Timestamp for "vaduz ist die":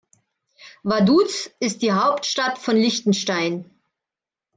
0.81-1.91